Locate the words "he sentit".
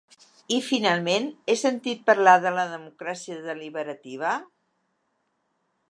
1.51-2.01